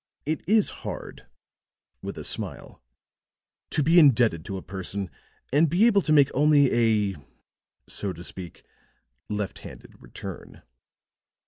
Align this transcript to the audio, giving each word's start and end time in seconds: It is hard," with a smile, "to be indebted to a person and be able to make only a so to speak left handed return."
It 0.25 0.41
is 0.49 0.71
hard," 0.81 1.27
with 2.01 2.17
a 2.17 2.23
smile, 2.23 2.81
"to 3.69 3.83
be 3.83 3.99
indebted 3.99 4.43
to 4.45 4.57
a 4.57 4.63
person 4.63 5.11
and 5.53 5.69
be 5.69 5.85
able 5.85 6.01
to 6.01 6.11
make 6.11 6.31
only 6.33 6.73
a 7.13 7.17
so 7.85 8.11
to 8.11 8.23
speak 8.23 8.63
left 9.29 9.59
handed 9.59 9.93
return." 10.01 10.63